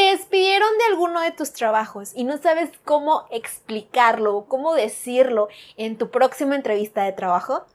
¿Te 0.00 0.16
despidieron 0.16 0.70
de 0.78 0.84
alguno 0.86 1.20
de 1.20 1.30
tus 1.30 1.52
trabajos 1.52 2.12
y 2.14 2.24
no 2.24 2.38
sabes 2.38 2.70
cómo 2.86 3.26
explicarlo 3.30 4.34
o 4.34 4.46
cómo 4.46 4.72
decirlo 4.72 5.48
en 5.76 5.98
tu 5.98 6.10
próxima 6.10 6.56
entrevista 6.56 7.04
de 7.04 7.12
trabajo? 7.12 7.66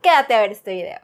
Quédate 0.00 0.32
a 0.32 0.40
ver 0.40 0.52
este 0.52 0.72
video. 0.72 1.00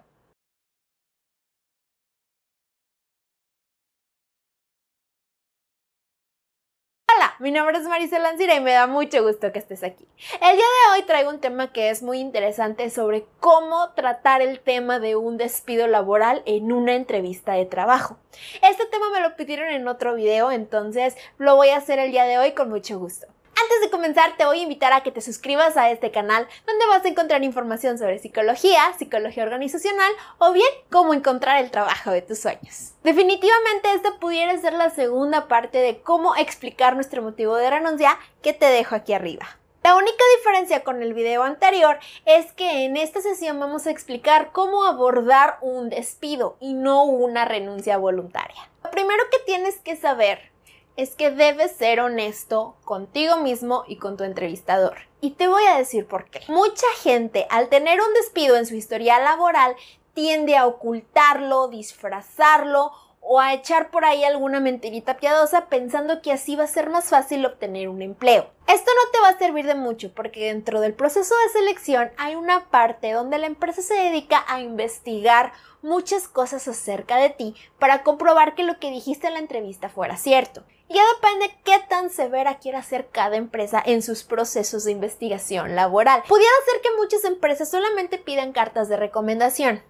Mi 7.43 7.51
nombre 7.51 7.77
es 7.77 7.89
Marisa 7.89 8.21
Lancira 8.21 8.55
y 8.55 8.61
me 8.61 8.71
da 8.71 8.87
mucho 8.87 9.21
gusto 9.25 9.51
que 9.51 9.59
estés 9.59 9.83
aquí. 9.83 10.07
El 10.35 10.57
día 10.57 10.65
de 10.65 10.93
hoy 10.95 11.03
traigo 11.03 11.29
un 11.29 11.41
tema 11.41 11.73
que 11.73 11.91
es 11.91 12.01
muy 12.01 12.21
interesante 12.21 12.89
sobre 12.89 13.27
cómo 13.41 13.91
tratar 13.95 14.43
el 14.43 14.61
tema 14.61 15.01
de 15.01 15.17
un 15.17 15.39
despido 15.39 15.89
laboral 15.89 16.45
en 16.47 16.71
una 16.71 16.95
entrevista 16.95 17.55
de 17.55 17.67
trabajo. 17.67 18.17
Este 18.63 18.87
tema 18.87 19.11
me 19.13 19.21
lo 19.21 19.35
pidieron 19.35 19.71
en 19.71 19.89
otro 19.89 20.15
video, 20.15 20.53
entonces 20.53 21.17
lo 21.37 21.57
voy 21.57 21.71
a 21.71 21.79
hacer 21.79 21.99
el 21.99 22.13
día 22.13 22.27
de 22.27 22.39
hoy 22.39 22.53
con 22.53 22.71
mucho 22.71 23.01
gusto. 23.01 23.27
Antes 23.73 23.91
de 23.91 23.97
comenzar, 23.97 24.37
te 24.37 24.45
voy 24.45 24.59
a 24.59 24.63
invitar 24.65 24.93
a 24.93 25.03
que 25.03 25.11
te 25.11 25.23
suscribas 25.23 25.79
a 25.79 25.91
este 25.91 26.11
canal 26.11 26.47
donde 26.67 26.87
vas 26.89 27.03
a 27.07 27.09
encontrar 27.09 27.43
información 27.43 27.97
sobre 27.97 28.19
psicología, 28.19 28.93
psicología 28.99 29.45
organizacional 29.45 30.13
o 30.37 30.53
bien 30.53 30.69
cómo 30.91 31.15
encontrar 31.15 31.63
el 31.65 31.71
trabajo 31.71 32.11
de 32.11 32.21
tus 32.21 32.39
sueños. 32.39 32.93
Definitivamente 33.03 33.95
esta 33.95 34.19
pudiera 34.19 34.59
ser 34.59 34.75
la 34.75 34.91
segunda 34.91 35.49
parte 35.49 35.79
de 35.79 36.03
cómo 36.03 36.37
explicar 36.37 36.97
nuestro 36.97 37.23
motivo 37.23 37.57
de 37.57 37.71
renuncia 37.71 38.19
que 38.43 38.53
te 38.53 38.67
dejo 38.67 38.95
aquí 38.95 39.15
arriba. 39.15 39.47
La 39.83 39.97
única 39.97 40.23
diferencia 40.37 40.85
con 40.85 41.03
el 41.03 41.15
video 41.15 41.43
anterior 41.43 41.99
es 42.27 42.53
que 42.53 42.85
en 42.85 42.99
esta 42.99 43.23
sesión 43.23 43.59
vamos 43.59 43.87
a 43.87 43.91
explicar 43.91 44.51
cómo 44.53 44.85
abordar 44.85 45.57
un 45.63 45.89
despido 45.89 46.59
y 46.61 46.75
no 46.75 47.05
una 47.05 47.47
renuncia 47.47 47.97
voluntaria. 47.97 48.69
Lo 48.85 48.91
primero 48.91 49.23
que 49.31 49.39
tienes 49.47 49.79
que 49.79 49.97
saber 49.97 50.52
es 50.97 51.15
que 51.15 51.31
debes 51.31 51.73
ser 51.73 52.01
honesto 52.01 52.77
contigo 52.85 53.37
mismo 53.39 53.85
y 53.87 53.97
con 53.97 54.17
tu 54.17 54.25
entrevistador. 54.25 54.97
Y 55.21 55.33
te 55.33 55.49
voy 55.49 55.65
a 55.65 55.79
decir 55.79 56.07
por 56.07 56.29
qué. 56.31 56.41
Mucha 56.49 56.87
gente, 57.03 57.47
al 57.51 57.69
tener 57.69 58.01
un 58.01 58.13
despido 58.15 58.57
en 58.57 58.67
su 58.67 58.75
historial 58.75 59.25
laboral, 59.25 59.77
tiende 60.15 60.57
a 60.57 60.67
ocultarlo, 60.67 61.69
disfrazarlo 61.69 62.93
o 63.25 63.39
a 63.41 63.55
echar 63.55 63.91
por 63.91 64.05
ahí 64.05 64.25
alguna 64.25 64.61
mentirita 64.61 65.17
piadosa 65.17 65.67
pensando 65.67 66.21
que 66.21 66.33
así 66.33 66.57
va 66.57 66.65
a 66.65 66.67
ser 66.67 66.91
más 66.91 67.09
fácil 67.09 67.47
obtener 67.47 67.89
un 67.89 68.03
empleo. 68.03 68.51
Esto 68.67 68.91
no 68.91 69.11
te 69.13 69.21
va 69.21 69.29
a 69.29 69.39
servir 69.39 69.65
de 69.65 69.77
mucho 69.77 70.13
porque 70.13 70.47
dentro 70.47 70.81
del 70.81 70.93
proceso 70.93 71.35
de 71.37 71.61
selección 71.61 72.11
hay 72.19 72.35
una 72.35 72.69
parte 72.69 73.13
donde 73.13 73.39
la 73.39 73.47
empresa 73.47 73.81
se 73.81 73.95
dedica 73.95 74.45
a 74.49 74.61
investigar 74.61 75.53
muchas 75.83 76.27
cosas 76.27 76.67
acerca 76.67 77.17
de 77.17 77.31
ti 77.31 77.55
para 77.79 78.03
comprobar 78.03 78.55
que 78.55 78.65
lo 78.65 78.79
que 78.79 78.91
dijiste 78.91 79.29
en 79.29 79.35
la 79.35 79.41
entrevista 79.41 79.89
fuera 79.89 80.17
cierto. 80.17 80.65
Ya 80.89 81.03
depende 81.15 81.57
qué 81.65 81.79
tan 81.89 82.11
severa 82.11 82.59
quiera 82.59 82.83
ser 82.83 83.09
cada 83.09 83.37
empresa 83.37 83.83
en 83.85 84.03
sus 84.03 84.25
procesos 84.25 84.85
de 84.85 84.93
investigación 84.93 85.75
laboral. 85.75 86.23
Pudiera 86.29 86.53
ser 86.71 86.83
que 86.83 86.97
muchas 86.99 87.25
empresas 87.25 87.71
solamente 87.71 88.19
pidan 88.19 88.53
cartas 88.53 88.89
de 88.91 88.99
recomendación, 88.99 89.83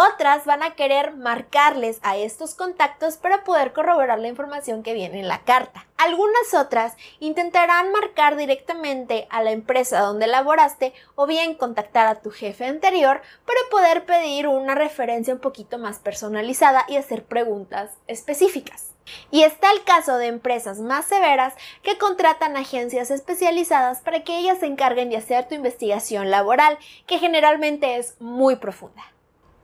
otras 0.00 0.46
van 0.46 0.62
a 0.62 0.74
querer 0.76 1.14
marcarles 1.14 1.98
a 2.02 2.16
estos 2.16 2.54
contactos 2.54 3.18
para 3.18 3.44
poder 3.44 3.74
corroborar 3.74 4.18
la 4.18 4.28
información 4.28 4.82
que 4.82 4.94
viene 4.94 5.20
en 5.20 5.28
la 5.28 5.42
carta. 5.42 5.86
Algunas 5.98 6.54
otras 6.54 6.96
intentarán 7.18 7.92
marcar 7.92 8.36
directamente 8.36 9.26
a 9.28 9.42
la 9.42 9.50
empresa 9.50 10.00
donde 10.00 10.26
laboraste 10.26 10.94
o 11.16 11.26
bien 11.26 11.52
contactar 11.52 12.06
a 12.06 12.22
tu 12.22 12.30
jefe 12.30 12.64
anterior 12.64 13.20
para 13.44 13.60
poder 13.70 14.06
pedir 14.06 14.46
una 14.46 14.74
referencia 14.74 15.34
un 15.34 15.40
poquito 15.40 15.76
más 15.76 15.98
personalizada 15.98 16.86
y 16.88 16.96
hacer 16.96 17.24
preguntas 17.24 17.90
específicas. 18.06 18.92
Y 19.30 19.42
está 19.42 19.70
el 19.70 19.84
caso 19.84 20.16
de 20.16 20.28
empresas 20.28 20.78
más 20.80 21.04
severas 21.04 21.52
que 21.82 21.98
contratan 21.98 22.56
agencias 22.56 23.10
especializadas 23.10 24.00
para 24.00 24.24
que 24.24 24.38
ellas 24.38 24.60
se 24.60 24.66
encarguen 24.66 25.10
de 25.10 25.18
hacer 25.18 25.46
tu 25.46 25.54
investigación 25.54 26.30
laboral, 26.30 26.78
que 27.06 27.18
generalmente 27.18 27.98
es 27.98 28.18
muy 28.18 28.56
profunda. 28.56 29.02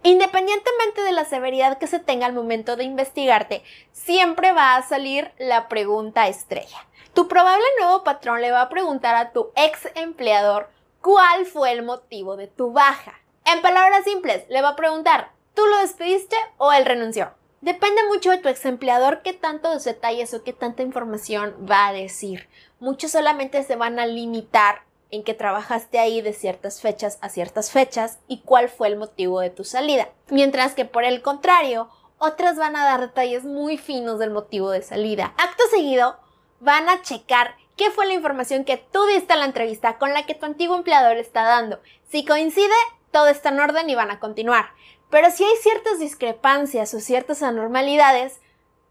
Independientemente 0.06 1.02
de 1.02 1.10
la 1.10 1.24
severidad 1.24 1.78
que 1.78 1.88
se 1.88 1.98
tenga 1.98 2.26
al 2.26 2.32
momento 2.32 2.76
de 2.76 2.84
investigarte, 2.84 3.64
siempre 3.90 4.52
va 4.52 4.76
a 4.76 4.82
salir 4.86 5.32
la 5.36 5.66
pregunta 5.66 6.28
estrella. 6.28 6.86
Tu 7.12 7.26
probable 7.26 7.64
nuevo 7.80 8.04
patrón 8.04 8.40
le 8.40 8.52
va 8.52 8.60
a 8.60 8.68
preguntar 8.68 9.16
a 9.16 9.32
tu 9.32 9.50
ex 9.56 9.88
empleador 9.96 10.70
cuál 11.00 11.44
fue 11.44 11.72
el 11.72 11.82
motivo 11.82 12.36
de 12.36 12.46
tu 12.46 12.70
baja. 12.70 13.14
En 13.46 13.62
palabras 13.62 14.04
simples, 14.04 14.44
le 14.48 14.62
va 14.62 14.68
a 14.68 14.76
preguntar, 14.76 15.32
¿tú 15.54 15.66
lo 15.66 15.78
despediste 15.78 16.36
o 16.56 16.72
él 16.72 16.84
renunció? 16.84 17.32
Depende 17.60 18.06
mucho 18.06 18.30
de 18.30 18.38
tu 18.38 18.48
ex 18.48 18.64
empleador 18.64 19.22
qué 19.22 19.32
tantos 19.32 19.82
detalles 19.82 20.32
o 20.34 20.44
qué 20.44 20.52
tanta 20.52 20.84
información 20.84 21.66
va 21.68 21.88
a 21.88 21.92
decir. 21.92 22.48
Muchos 22.78 23.10
solamente 23.10 23.64
se 23.64 23.74
van 23.74 23.98
a 23.98 24.06
limitar 24.06 24.85
en 25.10 25.22
que 25.22 25.34
trabajaste 25.34 25.98
ahí 25.98 26.20
de 26.20 26.32
ciertas 26.32 26.80
fechas 26.80 27.18
a 27.20 27.28
ciertas 27.28 27.70
fechas 27.70 28.18
y 28.28 28.40
cuál 28.40 28.68
fue 28.68 28.88
el 28.88 28.96
motivo 28.96 29.40
de 29.40 29.50
tu 29.50 29.64
salida. 29.64 30.08
Mientras 30.28 30.74
que 30.74 30.84
por 30.84 31.04
el 31.04 31.22
contrario, 31.22 31.88
otras 32.18 32.56
van 32.56 32.76
a 32.76 32.84
dar 32.84 33.00
detalles 33.00 33.44
muy 33.44 33.78
finos 33.78 34.18
del 34.18 34.30
motivo 34.30 34.70
de 34.70 34.82
salida. 34.82 35.34
Acto 35.36 35.62
seguido, 35.70 36.18
van 36.60 36.88
a 36.88 37.02
checar 37.02 37.54
qué 37.76 37.90
fue 37.90 38.06
la 38.06 38.14
información 38.14 38.64
que 38.64 38.78
tú 38.78 39.04
diste 39.06 39.34
en 39.34 39.40
la 39.40 39.46
entrevista 39.46 39.98
con 39.98 40.12
la 40.12 40.24
que 40.24 40.34
tu 40.34 40.46
antiguo 40.46 40.76
empleador 40.76 41.16
está 41.18 41.42
dando. 41.42 41.80
Si 42.08 42.24
coincide, 42.24 42.74
todo 43.10 43.28
está 43.28 43.50
en 43.50 43.60
orden 43.60 43.88
y 43.90 43.94
van 43.94 44.10
a 44.10 44.18
continuar. 44.18 44.70
Pero 45.10 45.30
si 45.30 45.44
hay 45.44 45.56
ciertas 45.62 45.98
discrepancias 45.98 46.92
o 46.94 47.00
ciertas 47.00 47.42
anormalidades, 47.42 48.40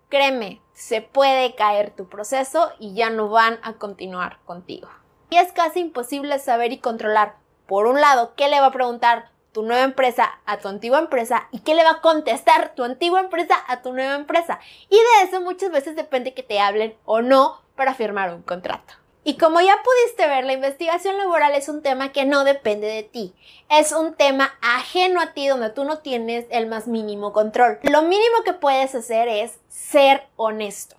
créeme, 0.10 0.62
se 0.74 1.02
puede 1.02 1.56
caer 1.56 1.92
tu 1.92 2.08
proceso 2.08 2.72
y 2.80 2.94
ya 2.94 3.10
no 3.10 3.30
van 3.30 3.60
a 3.64 3.74
continuar 3.74 4.40
contigo. 4.46 4.88
Y 5.30 5.38
es 5.38 5.52
casi 5.52 5.80
imposible 5.80 6.40
saber 6.40 6.72
y 6.72 6.80
controlar, 6.80 7.36
por 7.68 7.88
un 7.88 8.00
lado, 8.00 8.34
qué 8.36 8.48
le 8.48 8.60
va 8.60 8.68
a 8.68 8.72
preguntar 8.72 9.30
tu 9.52 9.64
nueva 9.64 9.84
empresa 9.84 10.40
a 10.46 10.58
tu 10.58 10.68
antigua 10.68 11.00
empresa 11.00 11.48
y 11.52 11.60
qué 11.60 11.76
le 11.76 11.84
va 11.86 11.92
a 11.92 12.02
contestar 12.02 12.76
tu 12.76 12.84
antigua 12.84 13.22
empresa 13.22 13.56
a 13.68 13.82
tu 13.82 13.94
nueva 13.94 14.16
empresa. 14.16 14.60
Y 14.90 14.98
de 14.98 15.30
eso 15.30 15.40
muchas 15.40 15.72
veces 15.72 15.96
depende 15.96 16.34
que 16.34 16.44
te 16.44 16.60
hablen 16.60 16.94
o 17.06 17.22
no 17.22 17.62
para 17.76 17.94
firmar 17.94 18.34
un 18.34 18.42
contrato. 18.42 18.96
Y 19.24 19.38
como 19.38 19.60
ya 19.60 19.76
pudiste 19.82 20.28
ver, 20.28 20.44
la 20.44 20.54
investigación 20.54 21.18
laboral 21.18 21.56
es 21.56 21.68
un 21.68 21.82
tema 21.82 22.12
que 22.12 22.26
no 22.26 22.44
depende 22.44 22.86
de 22.86 23.02
ti. 23.02 23.34
Es 23.70 23.92
un 23.92 24.14
tema 24.14 24.54
ajeno 24.62 25.20
a 25.20 25.34
ti 25.34 25.48
donde 25.48 25.72
tú 25.72 25.84
no 25.84 25.98
tienes 25.98 26.46
el 26.52 26.68
más 26.68 26.88
mínimo 26.88 27.34
control. 27.34 27.80
Lo 27.82 28.04
mínimo 28.04 28.44
que 28.44 28.54
puedes 28.54 28.94
hacer 28.94 29.28
es 29.28 29.58
ser 29.68 30.28
honesto. 30.36 30.96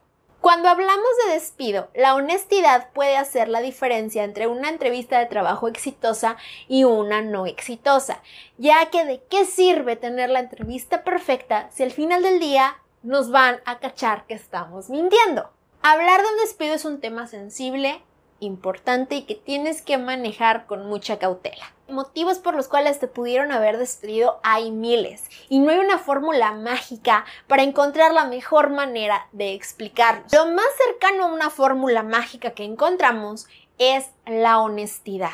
Cuando 0.47 0.69
hablamos 0.69 1.11
de 1.27 1.33
despido, 1.33 1.89
la 1.93 2.15
honestidad 2.15 2.93
puede 2.93 3.17
hacer 3.17 3.49
la 3.49 3.61
diferencia 3.61 4.23
entre 4.23 4.47
una 4.47 4.69
entrevista 4.69 5.19
de 5.19 5.27
trabajo 5.27 5.67
exitosa 5.67 6.37
y 6.69 6.85
una 6.85 7.21
no 7.21 7.47
exitosa, 7.47 8.23
ya 8.57 8.89
que 8.91 9.05
de 9.05 9.21
qué 9.29 9.45
sirve 9.45 9.97
tener 9.97 10.31
la 10.31 10.39
entrevista 10.39 11.03
perfecta 11.03 11.69
si 11.73 11.83
al 11.83 11.91
final 11.91 12.23
del 12.23 12.39
día 12.39 12.77
nos 13.03 13.33
van 13.33 13.59
a 13.65 13.81
cachar 13.81 14.25
que 14.29 14.35
estamos 14.35 14.89
mintiendo. 14.89 15.51
Hablar 15.83 16.23
de 16.23 16.29
un 16.29 16.37
despido 16.37 16.75
es 16.75 16.85
un 16.85 17.01
tema 17.01 17.27
sensible, 17.27 18.01
importante 18.41 19.15
y 19.17 19.23
que 19.23 19.35
tienes 19.35 19.83
que 19.83 19.99
manejar 19.99 20.67
con 20.67 20.87
mucha 20.87 21.19
cautela. 21.19 21.73
Motivos 21.89 22.39
por 22.39 22.55
los 22.55 22.69
cuales 22.69 22.99
te 22.99 23.07
pudieron 23.07 23.53
haber 23.53 23.79
despedido 23.79 24.41
hay 24.43 24.71
miles 24.73 25.25
y 25.49 25.61
no 25.61 25.71
hay 25.71 25.79
una 25.79 25.99
fórmula 25.99 26.53
mágica 26.53 27.25
para 27.47 27.63
encontrar 27.63 28.13
la 28.13 28.25
mejor 28.25 28.71
manera 28.71 29.29
de 29.33 29.55
explicarlo. 29.55 30.25
Lo 30.33 30.47
más 30.47 30.67
cercano 30.85 31.25
a 31.25 31.33
una 31.33 31.51
fórmula 31.51 32.03
mágica 32.03 32.51
que 32.51 32.65
encontramos 32.65 33.47
es 33.79 34.11
la 34.27 34.59
honestidad. 34.61 35.31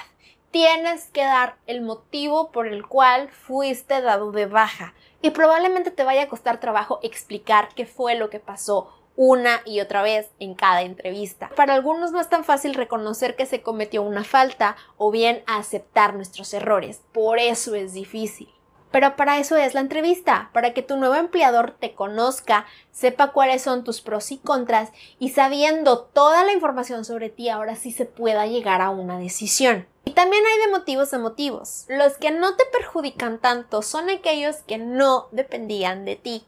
Tienes 0.50 1.06
que 1.06 1.24
dar 1.24 1.56
el 1.66 1.80
motivo 1.80 2.50
por 2.50 2.66
el 2.66 2.86
cual 2.86 3.30
fuiste 3.30 4.02
dado 4.02 4.32
de 4.32 4.44
baja 4.44 4.92
y 5.22 5.30
probablemente 5.30 5.90
te 5.90 6.04
vaya 6.04 6.24
a 6.24 6.28
costar 6.28 6.60
trabajo 6.60 7.00
explicar 7.02 7.70
qué 7.74 7.86
fue 7.86 8.16
lo 8.16 8.28
que 8.28 8.40
pasó 8.40 9.01
una 9.16 9.62
y 9.64 9.80
otra 9.80 10.02
vez 10.02 10.30
en 10.38 10.54
cada 10.54 10.82
entrevista. 10.82 11.50
Para 11.56 11.74
algunos 11.74 12.12
no 12.12 12.20
es 12.20 12.28
tan 12.28 12.44
fácil 12.44 12.74
reconocer 12.74 13.36
que 13.36 13.46
se 13.46 13.62
cometió 13.62 14.02
una 14.02 14.24
falta 14.24 14.76
o 14.96 15.10
bien 15.10 15.42
aceptar 15.46 16.14
nuestros 16.14 16.52
errores. 16.54 17.02
Por 17.12 17.38
eso 17.38 17.74
es 17.74 17.92
difícil. 17.92 18.48
Pero 18.92 19.16
para 19.16 19.38
eso 19.38 19.56
es 19.56 19.72
la 19.72 19.80
entrevista, 19.80 20.50
para 20.52 20.74
que 20.74 20.82
tu 20.82 20.98
nuevo 20.98 21.14
empleador 21.14 21.74
te 21.80 21.94
conozca, 21.94 22.66
sepa 22.90 23.32
cuáles 23.32 23.62
son 23.62 23.84
tus 23.84 24.02
pros 24.02 24.30
y 24.30 24.38
contras 24.38 24.90
y 25.18 25.30
sabiendo 25.30 26.02
toda 26.02 26.44
la 26.44 26.52
información 26.52 27.06
sobre 27.06 27.30
ti 27.30 27.48
ahora 27.48 27.74
sí 27.74 27.90
se 27.90 28.04
pueda 28.04 28.46
llegar 28.46 28.82
a 28.82 28.90
una 28.90 29.18
decisión. 29.18 29.88
Y 30.04 30.12
también 30.12 30.44
hay 30.44 30.66
de 30.66 30.72
motivos 30.72 31.14
a 31.14 31.18
motivos. 31.18 31.86
Los 31.88 32.18
que 32.18 32.32
no 32.32 32.54
te 32.56 32.64
perjudican 32.66 33.38
tanto 33.38 33.80
son 33.80 34.10
aquellos 34.10 34.56
que 34.56 34.76
no 34.76 35.28
dependían 35.32 36.04
de 36.04 36.16
ti. 36.16 36.44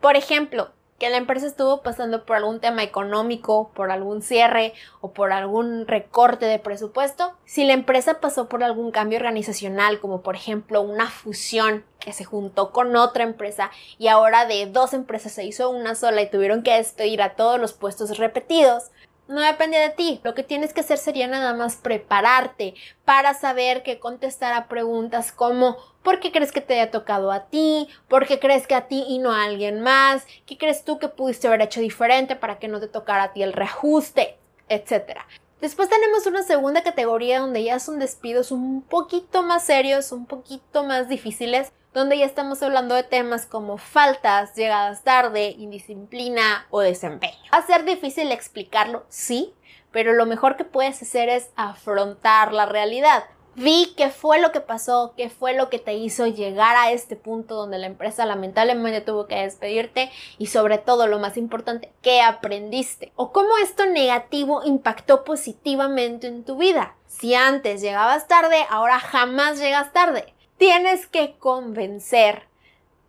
Por 0.00 0.16
ejemplo, 0.16 0.72
que 0.98 1.10
la 1.10 1.16
empresa 1.16 1.46
estuvo 1.46 1.82
pasando 1.82 2.24
por 2.24 2.36
algún 2.36 2.60
tema 2.60 2.82
económico, 2.82 3.70
por 3.74 3.90
algún 3.90 4.20
cierre 4.20 4.74
o 5.00 5.12
por 5.12 5.32
algún 5.32 5.86
recorte 5.86 6.46
de 6.46 6.58
presupuesto, 6.58 7.34
si 7.44 7.64
la 7.64 7.72
empresa 7.72 8.20
pasó 8.20 8.48
por 8.48 8.64
algún 8.64 8.90
cambio 8.90 9.18
organizacional, 9.18 10.00
como 10.00 10.22
por 10.22 10.34
ejemplo 10.34 10.82
una 10.82 11.06
fusión 11.08 11.84
que 12.00 12.12
se 12.12 12.24
juntó 12.24 12.72
con 12.72 12.94
otra 12.96 13.24
empresa 13.24 13.70
y 13.98 14.08
ahora 14.08 14.46
de 14.46 14.66
dos 14.66 14.92
empresas 14.92 15.32
se 15.32 15.44
hizo 15.44 15.70
una 15.70 15.94
sola 15.94 16.22
y 16.22 16.30
tuvieron 16.30 16.62
que 16.62 16.74
despedir 16.74 17.22
a 17.22 17.34
todos 17.34 17.60
los 17.60 17.72
puestos 17.72 18.16
repetidos, 18.18 18.90
no 19.28 19.40
depende 19.40 19.78
de 19.78 19.90
ti. 19.90 20.20
Lo 20.24 20.34
que 20.34 20.42
tienes 20.42 20.72
que 20.72 20.80
hacer 20.80 20.98
sería 20.98 21.28
nada 21.28 21.54
más 21.54 21.76
prepararte 21.76 22.74
para 23.04 23.34
saber 23.34 23.82
qué 23.82 23.98
contestar 23.98 24.54
a 24.54 24.68
preguntas 24.68 25.32
como 25.32 25.76
¿por 26.02 26.18
qué 26.18 26.32
crees 26.32 26.50
que 26.50 26.60
te 26.60 26.74
haya 26.74 26.90
tocado 26.90 27.30
a 27.30 27.44
ti? 27.46 27.88
¿Por 28.08 28.26
qué 28.26 28.38
crees 28.38 28.66
que 28.66 28.74
a 28.74 28.88
ti 28.88 29.04
y 29.06 29.18
no 29.18 29.32
a 29.32 29.44
alguien 29.44 29.80
más? 29.80 30.26
¿Qué 30.46 30.56
crees 30.56 30.84
tú 30.84 30.98
que 30.98 31.08
pudiste 31.08 31.46
haber 31.46 31.62
hecho 31.62 31.80
diferente 31.80 32.34
para 32.36 32.58
que 32.58 32.68
no 32.68 32.80
te 32.80 32.88
tocara 32.88 33.24
a 33.24 33.32
ti 33.32 33.42
el 33.42 33.52
reajuste? 33.52 34.38
Etcétera. 34.68 35.26
Después 35.60 35.88
tenemos 35.88 36.24
una 36.26 36.44
segunda 36.44 36.82
categoría 36.82 37.40
donde 37.40 37.64
ya 37.64 37.80
son 37.80 37.98
despidos 37.98 38.52
un 38.52 38.80
poquito 38.82 39.42
más 39.42 39.64
serios, 39.64 40.12
un 40.12 40.24
poquito 40.24 40.84
más 40.84 41.08
difíciles, 41.08 41.72
donde 41.98 42.16
ya 42.16 42.26
estamos 42.26 42.62
hablando 42.62 42.94
de 42.94 43.02
temas 43.02 43.44
como 43.44 43.76
faltas, 43.76 44.54
llegadas 44.54 45.02
tarde, 45.02 45.56
indisciplina 45.58 46.66
o 46.70 46.80
desempeño. 46.80 47.36
Va 47.52 47.58
a 47.58 47.66
ser 47.66 47.84
difícil 47.84 48.30
explicarlo, 48.30 49.04
sí, 49.08 49.52
pero 49.90 50.12
lo 50.12 50.24
mejor 50.24 50.56
que 50.56 50.64
puedes 50.64 51.02
hacer 51.02 51.28
es 51.28 51.50
afrontar 51.56 52.52
la 52.52 52.66
realidad. 52.66 53.24
Vi 53.56 53.94
qué 53.96 54.10
fue 54.10 54.40
lo 54.40 54.52
que 54.52 54.60
pasó, 54.60 55.14
qué 55.16 55.28
fue 55.28 55.54
lo 55.54 55.68
que 55.68 55.80
te 55.80 55.94
hizo 55.94 56.28
llegar 56.28 56.76
a 56.76 56.92
este 56.92 57.16
punto 57.16 57.56
donde 57.56 57.78
la 57.78 57.88
empresa 57.88 58.24
lamentablemente 58.24 59.00
tuvo 59.00 59.26
que 59.26 59.42
despedirte 59.42 60.12
y 60.38 60.46
sobre 60.46 60.78
todo 60.78 61.08
lo 61.08 61.18
más 61.18 61.36
importante, 61.36 61.92
qué 62.00 62.20
aprendiste 62.20 63.12
o 63.16 63.32
cómo 63.32 63.58
esto 63.58 63.86
negativo 63.86 64.62
impactó 64.64 65.24
positivamente 65.24 66.28
en 66.28 66.44
tu 66.44 66.56
vida. 66.56 66.94
Si 67.08 67.34
antes 67.34 67.80
llegabas 67.80 68.28
tarde, 68.28 68.64
ahora 68.70 69.00
jamás 69.00 69.58
llegas 69.58 69.92
tarde 69.92 70.37
tienes 70.58 71.06
que 71.06 71.36
convencer 71.38 72.48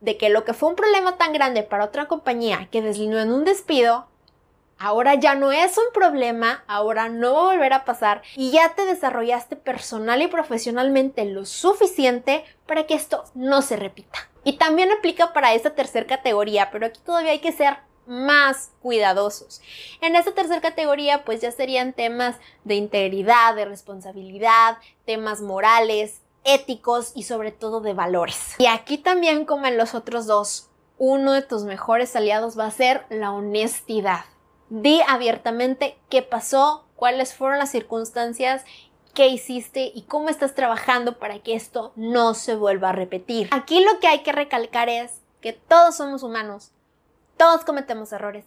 de 0.02 0.18
que 0.18 0.30
lo 0.30 0.46
que 0.46 0.54
fue 0.54 0.70
un 0.70 0.76
problema 0.76 1.18
tan 1.18 1.34
grande 1.34 1.64
para 1.64 1.86
otra 1.86 2.08
compañía 2.08 2.70
que 2.72 2.82
deslindó 2.82 3.20
en 3.20 3.34
un 3.34 3.44
despido, 3.44 4.08
ahora 4.78 5.16
ya 5.16 5.36
no 5.36 5.52
es 5.52 5.78
un 5.78 5.92
problema, 5.94 6.64
ahora 6.68 7.10
no 7.10 7.34
va 7.34 7.42
a 7.42 7.56
volver 7.56 7.74
a 7.74 7.86
pasar 7.86 8.22
y 8.36 8.52
ya 8.52 8.74
te 8.76 8.86
desarrollaste 8.86 9.58
personal 9.58 10.22
y 10.22 10.28
profesionalmente 10.28 11.26
lo 11.26 11.46
suficiente 11.46 12.46
para 12.66 12.86
que 12.86 12.94
esto 12.94 13.26
no 13.34 13.62
se 13.62 13.76
repita. 13.76 14.30
Y 14.46 14.54
también 14.54 14.90
aplica 14.92 15.34
para 15.34 15.54
esta 15.54 15.76
tercera 15.76 16.08
categoría, 16.08 16.72
pero 16.72 16.86
aquí 16.86 17.02
todavía 17.06 17.32
hay 17.32 17.40
que 17.40 17.52
ser 17.52 17.78
más 18.06 18.72
cuidadosos. 18.82 19.62
En 20.02 20.16
esta 20.16 20.32
tercera 20.32 20.62
categoría 20.62 21.26
pues 21.26 21.42
ya 21.42 21.52
serían 21.52 21.94
temas 21.94 22.38
de 22.64 22.76
integridad, 22.76 23.56
de 23.56 23.66
responsabilidad, 23.66 24.78
temas 25.06 25.42
morales, 25.42 26.22
éticos 26.44 27.12
y 27.16 27.24
sobre 27.24 27.52
todo 27.52 27.82
de 27.82 27.94
valores. 27.94 28.56
Y 28.60 28.68
aquí 28.68 28.98
también, 28.98 29.46
como 29.46 29.66
en 29.66 29.78
los 29.78 29.96
otros 29.96 30.26
dos, 30.26 30.70
uno 30.98 31.34
de 31.34 31.42
tus 31.42 31.64
mejores 31.64 32.16
aliados 32.16 32.58
va 32.58 32.66
a 32.66 32.72
ser 32.72 33.06
la 33.10 33.32
honestidad. 33.32 34.26
Di 34.70 35.02
abiertamente 35.08 35.98
qué 36.10 36.22
pasó, 36.22 36.86
cuáles 36.96 37.34
fueron 37.34 37.58
las 37.58 37.72
circunstancias 37.72 38.64
qué 39.14 39.28
hiciste 39.28 39.92
y 39.94 40.04
cómo 40.04 40.30
estás 40.30 40.56
trabajando 40.56 41.18
para 41.20 41.40
que 41.40 41.54
esto 41.54 41.92
no 41.96 42.34
se 42.34 42.56
vuelva 42.56 42.90
a 42.90 42.94
repetir. 42.94 43.50
Aquí 43.52 43.84
lo 43.84 44.00
que 44.00 44.08
hay 44.08 44.20
que 44.24 44.32
recalcar 44.32 44.90
es 44.90 45.22
que 45.42 45.54
todos 45.54 45.98
somos 45.98 46.24
humanos, 46.24 46.72
todos 47.38 47.66
cometemos 47.66 48.12
errores, 48.12 48.46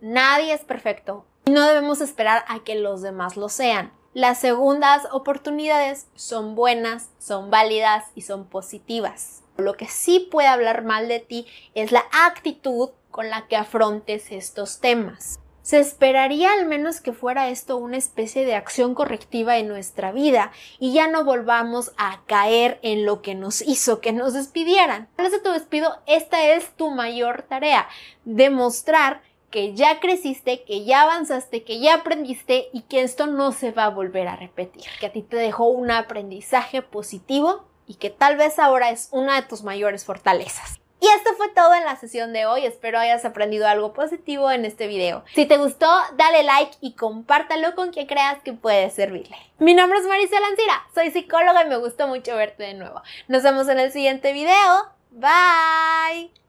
nadie 0.00 0.52
es 0.52 0.64
perfecto 0.64 1.24
y 1.46 1.50
no 1.50 1.66
debemos 1.66 2.00
esperar 2.00 2.44
a 2.48 2.60
que 2.60 2.76
los 2.76 3.02
demás 3.02 3.36
lo 3.36 3.48
sean. 3.48 3.92
Las 4.14 4.38
segundas 4.38 5.08
oportunidades 5.10 6.06
son 6.14 6.54
buenas, 6.54 7.10
son 7.18 7.50
válidas 7.50 8.04
y 8.14 8.22
son 8.22 8.44
positivas. 8.44 9.42
Lo 9.56 9.76
que 9.76 9.88
sí 9.88 10.28
puede 10.30 10.46
hablar 10.46 10.84
mal 10.84 11.08
de 11.08 11.18
ti 11.18 11.48
es 11.74 11.90
la 11.90 12.04
actitud 12.12 12.90
con 13.10 13.28
la 13.28 13.48
que 13.48 13.56
afrontes 13.56 14.30
estos 14.30 14.78
temas. 14.78 15.40
Se 15.62 15.80
esperaría 15.80 16.52
al 16.52 16.66
menos 16.66 17.00
que 17.00 17.12
fuera 17.12 17.48
esto 17.48 17.76
una 17.76 17.96
especie 17.96 18.44
de 18.44 18.54
acción 18.54 18.94
correctiva 18.94 19.58
en 19.58 19.66
nuestra 19.66 20.12
vida 20.12 20.52
y 20.78 20.92
ya 20.92 21.08
no 21.08 21.24
volvamos 21.24 21.90
a 21.96 22.20
caer 22.26 22.78
en 22.82 23.04
lo 23.04 23.20
que 23.20 23.34
nos 23.34 23.62
hizo 23.62 24.00
que 24.00 24.12
nos 24.12 24.34
despidieran. 24.34 25.08
Después 25.16 25.32
de 25.32 25.40
tu 25.40 25.50
despido, 25.50 26.02
esta 26.06 26.50
es 26.50 26.70
tu 26.76 26.90
mayor 26.90 27.46
tarea, 27.48 27.88
demostrar 28.24 29.22
que 29.54 29.72
ya 29.72 30.00
creciste, 30.00 30.64
que 30.64 30.84
ya 30.84 31.02
avanzaste, 31.02 31.62
que 31.62 31.78
ya 31.78 31.94
aprendiste 31.94 32.70
y 32.72 32.80
que 32.82 33.02
esto 33.02 33.28
no 33.28 33.52
se 33.52 33.70
va 33.70 33.84
a 33.84 33.90
volver 33.90 34.26
a 34.26 34.34
repetir, 34.34 34.82
que 34.98 35.06
a 35.06 35.12
ti 35.12 35.22
te 35.22 35.36
dejó 35.36 35.66
un 35.68 35.92
aprendizaje 35.92 36.82
positivo 36.82 37.64
y 37.86 37.94
que 37.94 38.10
tal 38.10 38.36
vez 38.36 38.58
ahora 38.58 38.90
es 38.90 39.10
una 39.12 39.40
de 39.40 39.46
tus 39.46 39.62
mayores 39.62 40.04
fortalezas. 40.04 40.80
Y 40.98 41.06
esto 41.06 41.34
fue 41.36 41.50
todo 41.50 41.72
en 41.72 41.84
la 41.84 41.94
sesión 41.94 42.32
de 42.32 42.46
hoy, 42.46 42.66
espero 42.66 42.98
hayas 42.98 43.24
aprendido 43.24 43.68
algo 43.68 43.92
positivo 43.92 44.50
en 44.50 44.64
este 44.64 44.88
video. 44.88 45.22
Si 45.36 45.46
te 45.46 45.56
gustó, 45.56 45.86
dale 46.16 46.42
like 46.42 46.76
y 46.80 46.96
compártalo 46.96 47.76
con 47.76 47.92
quien 47.92 48.08
creas 48.08 48.42
que 48.42 48.54
puede 48.54 48.90
servirle. 48.90 49.36
Mi 49.60 49.74
nombre 49.74 50.00
es 50.00 50.06
Maricela 50.06 50.48
Ancira, 50.48 50.82
soy 50.92 51.12
psicóloga 51.12 51.62
y 51.64 51.68
me 51.68 51.76
gustó 51.76 52.08
mucho 52.08 52.34
verte 52.34 52.64
de 52.64 52.74
nuevo. 52.74 53.02
Nos 53.28 53.44
vemos 53.44 53.68
en 53.68 53.78
el 53.78 53.92
siguiente 53.92 54.32
video. 54.32 54.88
Bye. 55.12 56.43